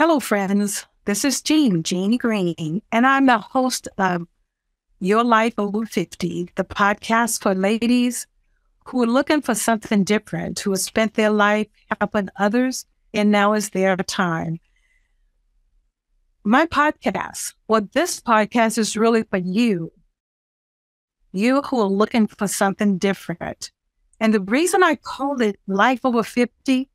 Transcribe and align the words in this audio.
Hello, 0.00 0.18
friends. 0.18 0.86
This 1.04 1.26
is 1.26 1.42
Jean, 1.42 1.82
Jean 1.82 2.16
Green, 2.16 2.80
and 2.90 3.06
I'm 3.06 3.26
the 3.26 3.36
host 3.36 3.86
of 3.98 4.26
Your 4.98 5.22
Life 5.22 5.52
Over 5.58 5.84
50, 5.84 6.48
the 6.54 6.64
podcast 6.64 7.42
for 7.42 7.54
ladies 7.54 8.26
who 8.86 9.02
are 9.02 9.06
looking 9.06 9.42
for 9.42 9.54
something 9.54 10.04
different, 10.04 10.58
who 10.60 10.70
have 10.70 10.80
spent 10.80 11.12
their 11.12 11.28
life 11.28 11.66
helping 12.00 12.30
others, 12.38 12.86
and 13.12 13.30
now 13.30 13.52
is 13.52 13.68
their 13.68 13.94
time. 13.98 14.58
My 16.44 16.64
podcast, 16.64 17.52
well, 17.68 17.86
this 17.92 18.20
podcast 18.20 18.78
is 18.78 18.96
really 18.96 19.24
for 19.24 19.36
you, 19.36 19.92
you 21.30 21.60
who 21.60 21.78
are 21.78 21.84
looking 21.84 22.26
for 22.26 22.48
something 22.48 22.96
different. 22.96 23.70
And 24.18 24.32
the 24.32 24.40
reason 24.40 24.82
I 24.82 24.94
called 24.94 25.42
it 25.42 25.60
Life 25.66 26.00
Over 26.04 26.22
50 26.22 26.88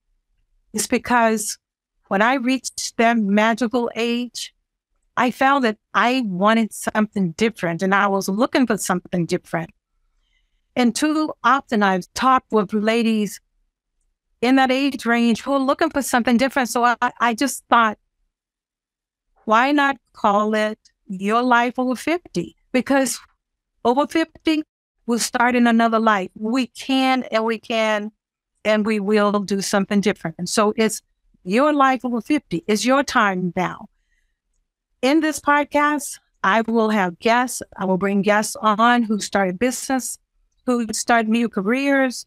is 0.74 0.88
because 0.88 1.60
when 2.08 2.22
I 2.22 2.36
reached 2.36 2.98
that 2.98 3.18
magical 3.18 3.90
age, 3.96 4.54
I 5.18 5.32
found 5.32 5.64
that 5.64 5.78
I 5.94 6.24
wanted 6.26 6.74
something 6.74 7.32
different 7.32 7.82
and 7.82 7.96
I 7.96 8.08
was 8.08 8.28
looking 8.28 8.68
for 8.68 8.78
something 8.78 9.26
different. 9.26 9.72
And 10.76 10.94
too 10.94 11.34
often 11.44 11.84
I've 11.84 12.12
talked 12.14 12.52
with 12.52 12.74
ladies 12.74 13.40
in 14.42 14.58
that 14.58 14.72
age 14.72 15.06
range 15.06 15.42
who 15.42 15.54
are 15.54 15.60
looking 15.60 15.90
for 15.90 16.02
something 16.02 16.38
different. 16.38 16.70
So 16.70 16.84
I, 16.84 16.96
I 17.20 17.34
just 17.34 17.64
thought, 17.70 17.98
why 19.46 19.72
not 19.72 19.98
call 20.14 20.54
it 20.54 20.80
Your 21.08 21.42
Life 21.42 21.80
Over 21.80 21.96
50? 21.96 22.56
Because 22.74 23.20
over 23.86 24.06
50, 24.06 24.64
we're 25.08 25.20
starting 25.20 25.68
another 25.68 26.00
life. 26.00 26.30
We 26.36 26.68
can 26.68 27.24
and 27.32 27.46
we 27.46 27.58
can 27.58 28.12
and 28.66 28.86
we 28.86 29.00
will 29.00 29.32
do 29.40 29.62
something 29.62 30.02
different. 30.02 30.36
And 30.40 30.50
so 30.50 30.74
it's 30.76 31.02
your 31.46 31.74
life 31.74 32.04
over 32.04 32.22
50. 32.22 32.64
It's 32.68 32.86
your 32.86 33.04
time 33.04 33.54
now. 33.56 33.88
In 35.02 35.20
this 35.22 35.40
podcast, 35.40 36.20
I 36.44 36.62
will 36.62 36.90
have 36.90 37.20
guests. 37.20 37.62
I 37.78 37.86
will 37.86 37.98
bring 37.98 38.22
guests 38.22 38.56
on 38.56 39.04
who 39.04 39.20
started 39.20 39.60
business, 39.60 40.18
who 40.66 40.88
started 40.92 41.30
new 41.30 41.48
careers, 41.48 42.26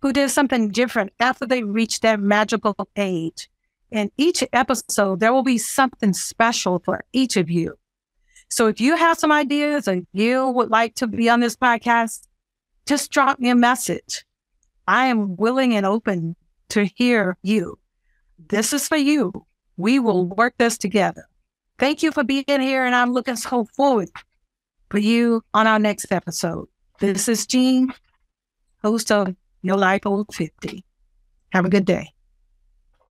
who 0.00 0.12
did 0.12 0.30
something 0.30 0.70
different 0.70 1.12
after 1.20 1.46
they 1.46 1.62
reached 1.62 2.02
their 2.02 2.18
magical 2.18 2.76
age. 2.96 3.48
In 3.90 4.10
each 4.16 4.42
episode, 4.52 5.20
there 5.20 5.32
will 5.32 5.42
be 5.42 5.58
something 5.58 6.12
special 6.12 6.78
for 6.84 7.04
each 7.12 7.36
of 7.36 7.50
you. 7.50 7.78
So 8.48 8.66
if 8.66 8.80
you 8.80 8.96
have 8.96 9.18
some 9.18 9.32
ideas 9.32 9.88
and 9.88 10.06
you 10.12 10.48
would 10.48 10.70
like 10.70 10.94
to 10.96 11.06
be 11.06 11.28
on 11.28 11.40
this 11.40 11.56
podcast, 11.56 12.26
just 12.86 13.10
drop 13.10 13.38
me 13.38 13.50
a 13.50 13.54
message. 13.54 14.24
I 14.86 15.06
am 15.06 15.36
willing 15.36 15.74
and 15.74 15.86
open 15.86 16.36
to 16.70 16.84
hear 16.84 17.36
you. 17.42 17.78
This 18.38 18.72
is 18.72 18.88
for 18.88 18.96
you. 18.96 19.32
We 19.76 19.98
will 19.98 20.26
work 20.26 20.54
this 20.58 20.78
together. 20.78 21.28
Thank 21.78 22.02
you 22.02 22.12
for 22.12 22.24
being 22.24 22.44
here, 22.46 22.84
and 22.84 22.94
I'm 22.94 23.12
looking 23.12 23.36
so 23.36 23.64
forward 23.76 24.10
for 24.90 24.98
you 24.98 25.42
on 25.52 25.66
our 25.66 25.78
next 25.78 26.06
episode. 26.10 26.68
This 27.00 27.28
is 27.28 27.46
Jean, 27.46 27.92
host 28.82 29.10
of 29.10 29.34
Your 29.62 29.76
Life 29.76 30.02
Over 30.06 30.24
50. 30.32 30.84
Have 31.52 31.64
a 31.64 31.68
good 31.68 31.84
day. 31.84 32.13